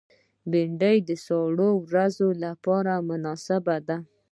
[0.51, 3.97] بېنډۍ د سړو ورځو لپاره مناسبه ده